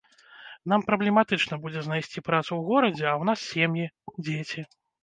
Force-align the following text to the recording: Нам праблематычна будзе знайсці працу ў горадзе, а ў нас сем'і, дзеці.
Нам 0.73 0.83
праблематычна 0.87 1.59
будзе 1.67 1.79
знайсці 1.89 2.25
працу 2.31 2.49
ў 2.55 2.61
горадзе, 2.73 3.05
а 3.07 3.13
ў 3.21 3.23
нас 3.29 3.39
сем'і, 3.53 3.85
дзеці. 4.27 4.71